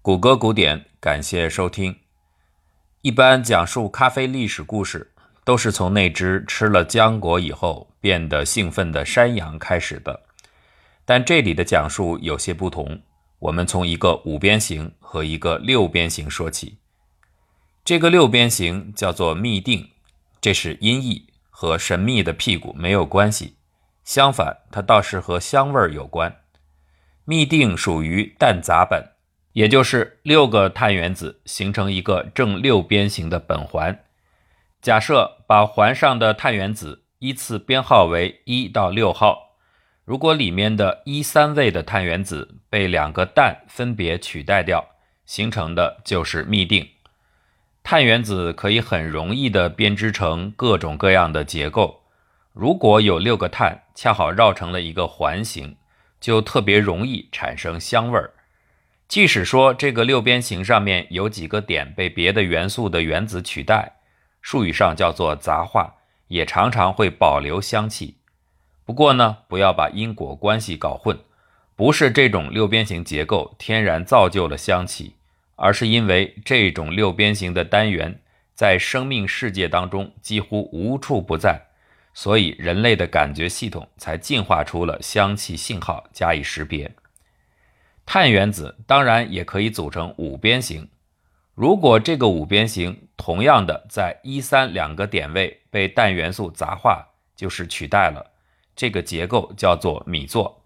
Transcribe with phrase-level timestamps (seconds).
[0.00, 1.96] 谷歌古典，感谢收听。
[3.02, 5.12] 一般讲述咖啡历史故事，
[5.44, 10.22] 都是从那只吃了浆果以后变得兴奋的山羊开始的。
[11.04, 13.02] 但这里的讲述有些不同，
[13.40, 16.78] 我们从一个五边形和一个六边形说起。
[17.84, 19.90] 这个六边形叫做嘧啶，
[20.40, 23.56] 这是音译，和神秘的屁股没有关系。
[24.04, 26.36] 相反，它倒是和香味儿有关。
[27.26, 29.02] 嘧啶属于氮杂苯，
[29.52, 34.04] 也就是六个碳原子形成一个正六边形的苯环。
[34.80, 39.56] 假设把环上的碳原子依次编号为一到六号，
[40.04, 44.86] 如果里面的一三位的碳原子被两个氮分别取代掉，
[45.26, 46.90] 形成的就是嘧啶。
[47.82, 52.02] 碳原子可以很容易地编织成各种各样的结构。
[52.52, 55.76] 如果有六个碳恰好绕成了一个环形，
[56.20, 58.32] 就特别容易产生香味儿。
[59.08, 63.96] 即使说这个六边形上面有几个点被别的元素的原子取代，
[64.42, 65.94] 术语上叫做杂化，
[66.28, 68.18] 也常常会保留香气。
[68.84, 71.18] 不过呢，不要把因果关系搞混，
[71.74, 75.14] 不是这种六边形结构天然造就了香气，
[75.56, 78.20] 而是因为这种六边形的单元
[78.54, 81.58] 在生命世界当中几乎无处不在。
[82.12, 86.90] 所以，人类的感觉系统才进化出了香气信号加以识别。
[88.10, 90.88] 碳原子当然也可以组成五边形。
[91.54, 97.04] 如果这个五边形同样的在一三两个点位被氮元素杂化，
[97.36, 98.30] 就是取代了。
[98.74, 100.64] 这个结构叫做米座。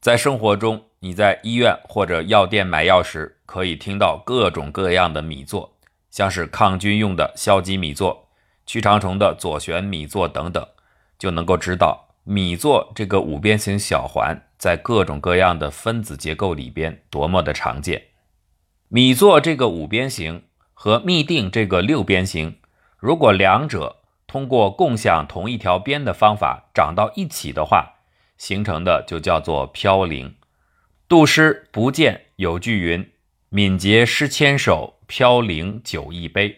[0.00, 5.76] 在生活中，你在医院或者药店买药时，可以听到各种各样的米座，
[6.10, 8.28] 像是抗菌用的硝基米座、
[8.64, 10.66] 驱长虫的左旋米座等等。
[11.18, 18.02] 就能够知道米座这个五边形小环在各种各样的分子结构里边多么的常见。
[18.88, 22.58] 米座这个五边形和嘧啶这个六边形，
[22.98, 27.94] 如果两者通过共享同一条边的方法长到一起的话，
[28.36, 30.34] 形成的就叫做飘零。
[31.08, 33.10] 杜诗不见有句云
[33.48, 36.54] ：“敏捷诗千首，飘零酒一杯。”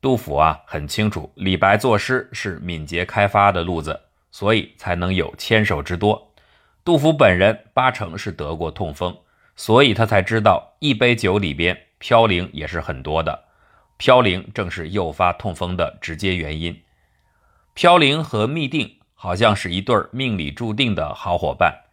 [0.00, 4.00] 杜甫啊，很清楚李白作诗是敏捷开发的路子，
[4.30, 6.25] 所以才能有千首之多。
[6.86, 9.18] 杜甫本人八成是得过痛风，
[9.56, 13.46] 所以他才知道一杯酒里边嘌呤也是很多的。
[13.98, 16.80] 嘌呤正是诱发痛风的直接原因。
[17.74, 21.86] 嘌呤和嘧啶好像是一对命里注定的好伙伴。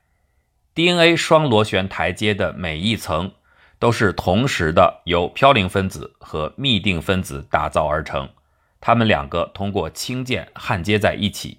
[0.76, 3.32] DNA 双螺旋台阶的每一层。
[3.80, 8.30] 都是同时的，由嘌呤分子和嘧啶分子打造而成。
[8.80, 11.58] 它们两个通过氢键焊接在一起。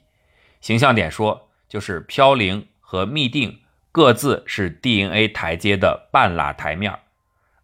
[0.62, 3.58] 形象点说，就是嘌呤和嘧啶
[3.90, 6.96] 各自是 DNA 台阶的半拉台面，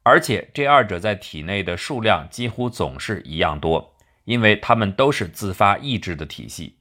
[0.03, 6.79] 而且这二者在体内的数量几乎总是一样多，因为它们都是自发抑制的体系。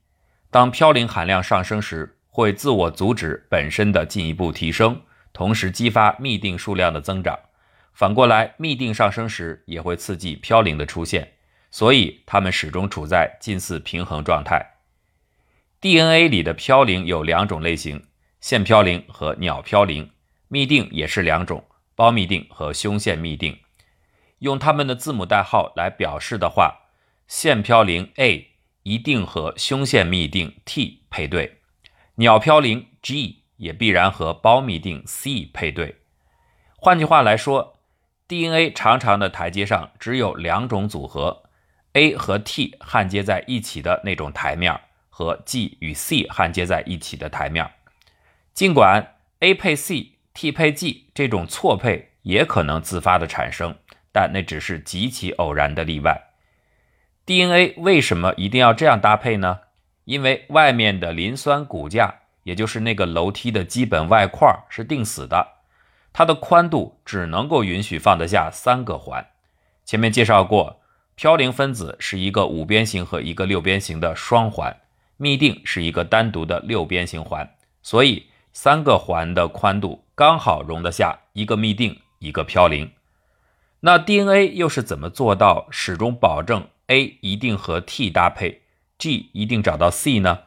[0.49, 4.99] 当嘌呤含量上升时，会自我阻止本身的进一步提升，
[5.31, 7.37] 同时激发嘧啶数量的增长。
[7.93, 11.33] 反过来，嘧啶上升时也会刺激嘌呤的出现，
[11.69, 14.65] 所以它们始终处在近似平衡状态。
[15.81, 18.03] DNA 里的嘌呤有两种类型：
[18.39, 20.09] 腺嘌呤和鸟嘌呤。
[20.49, 21.63] 嘧啶也是两种：
[21.95, 23.59] 胞嘧啶和胸腺嘧啶。
[24.39, 26.89] 用它们的字母代号来表示的话，
[27.27, 28.47] 腺嘌呤 A
[28.83, 31.59] 一定和胸腺嘧啶 T 配对，
[32.15, 35.97] 鸟嘌呤 G 也必然和胞嘧啶 C 配对。
[36.77, 37.79] 换句话来说
[38.27, 41.43] ，DNA 长长的台阶上只有两种组合
[41.93, 44.79] ：A 和 T 焊接在一起的那种台面，
[45.09, 47.69] 和 G 与 C 焊接在一起的台面。
[48.53, 53.75] 尽管 A 配 C，T 配 G 这种错配也可能自发的产生，
[54.11, 56.29] 但那只是极其偶然的例外。
[57.25, 59.59] DNA 为什么一定要这样搭配呢？
[60.05, 65.59] 因为外面的磷酸骨架，也就是那个楼梯的基本外块是定死的。
[66.11, 69.27] 它的宽度只能够允许放得下三个环。
[69.85, 70.81] 前面介绍过，
[71.15, 74.75] 嘌呤分子是一个五边形和一个六边形的双环，
[75.19, 82.89] 嘧啶是一个单独的六边形环，所以三个环的宽度刚好容得下一个嘧啶，一个嘌呤。
[83.81, 88.63] 那 DNA 又是怎么做到始终保证 A 一定和 T 搭配
[88.97, 90.39] ，G 一定找到 C 呢？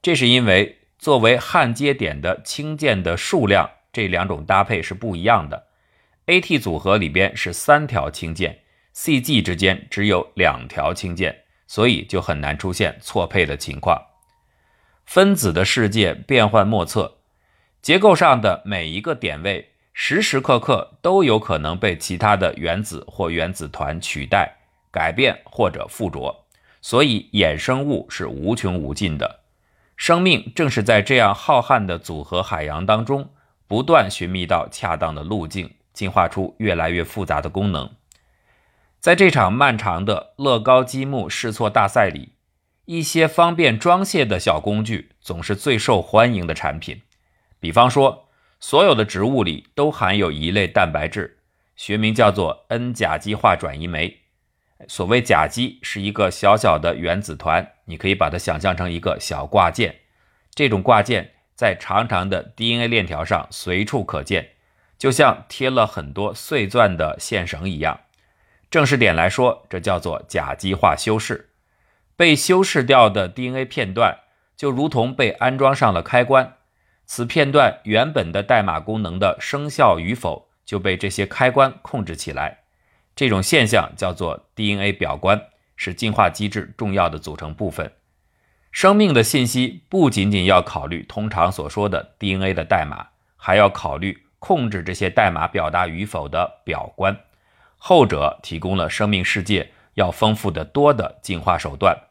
[0.00, 3.70] 这是因为作为焊接点的氢键的数量。
[3.92, 5.66] 这两种搭配是不一样的。
[6.26, 8.60] AT 组合里边是三条氢键
[8.94, 14.00] ，CG 之间只有两条氢键，所以就很难出现错配的情况。
[15.04, 17.16] 分子的世界变幻莫测，
[17.82, 24.56] 结构上的每一个点位时时刻刻都有可能被其他的原子或原子团取代、
[24.90, 26.44] 改变或者附着，
[26.82, 29.40] 所以衍生物是无穷无尽的。
[29.96, 33.30] 生命正是在这样浩瀚的组合海洋当中，
[33.66, 37.90] 不断寻觅到恰当的路径，进化出越来越复杂的功能。
[38.98, 42.34] 在这场漫长的乐高积木试错大赛里，
[42.84, 47.00] 一些方便装卸的小工具总是最受欢迎的产品。
[47.60, 48.28] 比方说，
[48.58, 51.38] 所有的植物里都含有一类蛋白质，
[51.76, 54.18] 学名叫做 N 甲基化转移酶。
[54.88, 59.94] 所谓甲基是一个小小的原子团，你可以把它想象成一个小挂件。
[60.54, 64.52] 这种挂件在长长的 DNA 链条上随处可见，
[64.98, 68.00] 就像贴了很多碎钻的线绳一样。
[68.70, 71.50] 正式点来说，这叫做甲基化修饰。
[72.16, 74.20] 被修饰掉的 DNA 片段
[74.56, 76.56] 就如同被安装上了开关，
[77.12, 82.60] 此片段原本的代码功能的生效与否就被这些开关控制起来。
[83.16, 85.42] 这种现象叫做 DNA 表观，
[85.74, 87.90] 是进化机制重要的组成部分。
[88.70, 97.18] 生命的信息不仅仅要考虑通常所说的 DNA 的代码，还要考虑控制这些代码表达与否的表观。
[97.76, 102.04] 后者提供了生命世界要丰富的多的进化手段。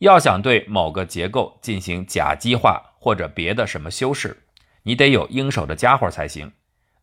[0.00, 4.44] 要想对某个结构进行甲基化或者别的什么修饰，
[4.84, 6.52] 你得有应手的家伙才行。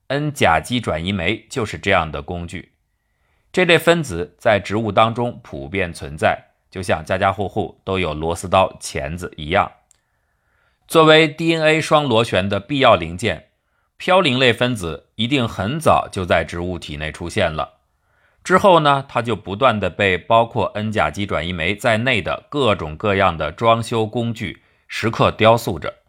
[0.08, 2.74] N 甲基转移酶就是这样的工具。
[3.52, 6.40] 这类分子在植物当中普遍存在，
[6.70, 9.72] 就像家家户户都有螺丝刀、钳子一样。
[10.88, 13.48] 作为 DNA 双螺旋的必要零件，
[14.00, 17.80] 嘌呤类分子一定很早就在植物体内出现了。
[18.44, 26.00] 之后呢，它就不断的被包括 N 甲基转移酶在内的各种各样的装修工具时刻雕塑着。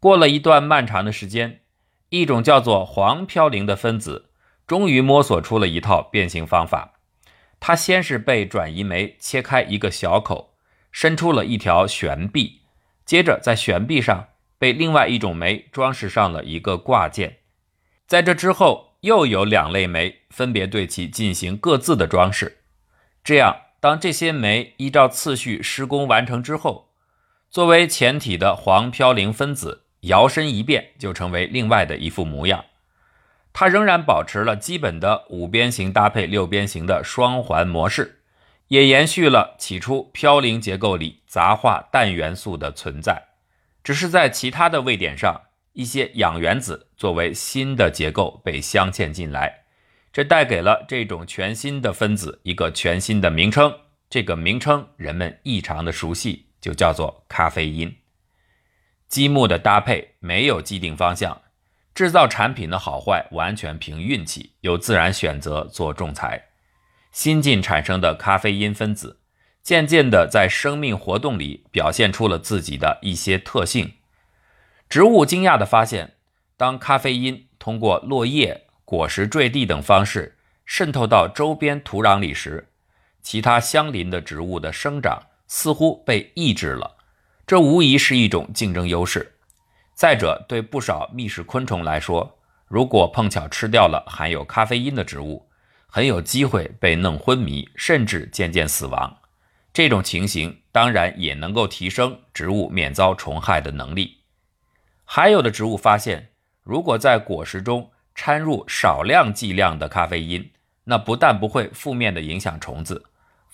[0.00, 1.60] 过了一段漫长的时间，
[2.08, 4.30] 一种叫做黄嘌呤的分子
[4.66, 6.94] 终于摸索出了一套变形方法。
[7.60, 10.54] 它先是被转移酶切开一个小口，
[10.90, 12.60] 伸出了一条悬臂，
[13.04, 14.28] 接着在悬臂上
[14.58, 17.38] 被另外一种酶装饰上了一个挂件。
[18.06, 18.92] 在这之后。
[19.04, 22.60] 又有两类酶分别对其进行各自的装饰，
[23.22, 26.93] 这样，当这些酶依照次序施工完成之后，
[27.54, 32.64] 作为前体的黄嘌呤分子摇身一变，就成为另外的一副模样。
[33.52, 38.22] 它仍然保持了基本的五边形搭配六边形的双环模式，
[38.66, 43.22] 也延续了起初嘌呤结构里杂化氮元素的存在，
[43.84, 45.40] 只是在其他的位点上。
[45.74, 49.60] 一些氧原子作为新的结构被镶嵌进来，
[50.12, 53.72] 这带给了这种全新的分子一个全新的名称。
[54.10, 57.94] 这个名称人们异常的熟悉，就叫做咖啡因。
[59.06, 61.42] 积木的搭配没有既定方向，
[61.94, 66.46] 制造产品的好坏完全凭运气，由自然选择做仲裁。
[67.12, 69.20] 新近产生的咖啡因分子，
[69.62, 73.92] 渐渐地在生命活动里表现出了自己的一些特性。
[74.88, 76.14] 植物惊讶地发现，
[76.56, 82.70] 当咖啡因通过落叶、果实坠地等方式渗透到周边土壤里时，
[83.20, 85.24] 其他相邻的植物的生长
[85.56, 86.96] 似乎被抑制了。
[87.46, 89.36] 这无疑是一种竞争优势。
[89.94, 95.48] 再者，对不少觅食昆虫来说，如果碰巧吃掉了含有咖啡因的植物，
[95.86, 99.16] 很有机会被弄昏迷，甚至渐渐死亡。
[99.72, 104.22] 这种情形当然也能够提升植物免遭虫害的能力。
[105.04, 106.30] 还有的植物发现，
[106.64, 110.50] 如果在果实中掺入少量剂量的咖啡因，
[110.82, 113.04] 那不但不会负面的影响虫子，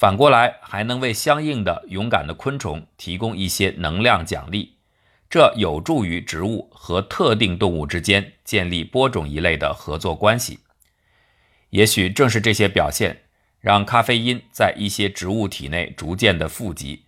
[0.01, 4.77] 反过来还能为相应的勇敢的昆虫提供一些能量奖励。
[5.29, 10.61] 这有助于植物和特定动物之间建立播种一类的合作关系。
[11.69, 13.25] 也许正是这些表现，
[13.61, 17.03] 让咖啡因在一些植物体内逐渐的富集。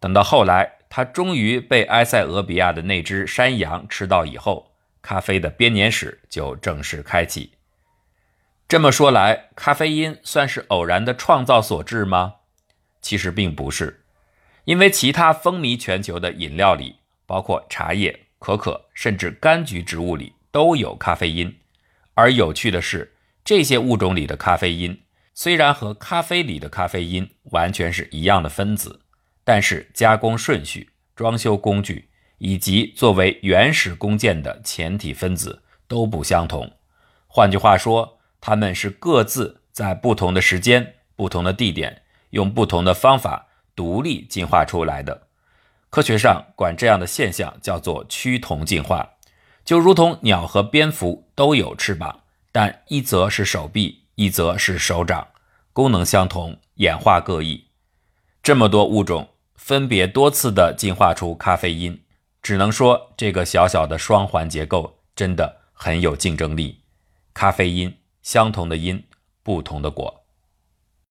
[0.00, 0.72] 等到后来。
[0.96, 4.70] 它终于被埃塞俄比亚的那只山羊吃到以后，
[5.02, 7.50] 咖啡的编年史就正式开启。
[8.74, 12.34] 这么说来，咖啡因算是偶然的创造所致吗？
[13.00, 14.04] 其实并不是，
[14.64, 21.56] 因为其他风靡全球的饮料里，包括茶叶、可可，甚至柑橘植物里都有咖啡因。
[22.14, 23.14] 而有趣的是，
[23.44, 25.00] 这些物种里的咖啡因
[25.34, 29.02] 虽然和咖啡里的咖啡因完全是一样的分子。
[29.44, 36.68] 但是加工顺序、装修工具以及作为原始工件的前体分子都不相同。
[37.28, 45.28] 换句话说，它们是各自在不同的时间、不同的地点，用不同的方法独立进化出来的。
[45.88, 49.12] 科学上管这样的现象叫做趋同进化。
[49.64, 52.20] 就如同鸟和蝙蝠都有翅膀，
[52.52, 55.26] 但一则是手臂，一则是手掌，
[55.72, 57.68] 功能相同，演化各异。
[58.42, 61.98] 这么多物种分别多次的进化出咖啡因，
[62.42, 66.82] 只能说这个小小的双环结构真的很有竞争力。
[67.32, 69.04] 咖啡因，相同的因，
[69.42, 70.23] 不同的果。